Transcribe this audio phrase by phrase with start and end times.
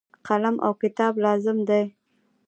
[0.27, 1.83] قلم او کتاب لازم دي.